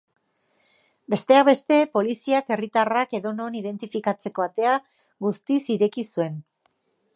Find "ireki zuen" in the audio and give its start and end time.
5.77-6.45